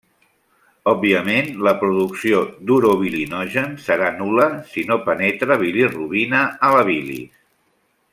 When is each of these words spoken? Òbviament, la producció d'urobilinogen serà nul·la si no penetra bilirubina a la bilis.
Òbviament, 0.91 1.49
la 1.67 1.73
producció 1.81 2.39
d'urobilinogen 2.69 3.75
serà 3.83 4.09
nul·la 4.15 4.47
si 4.73 4.87
no 4.93 4.97
penetra 5.11 5.59
bilirubina 5.65 6.41
a 6.69 6.73
la 6.79 6.83
bilis. 6.89 7.37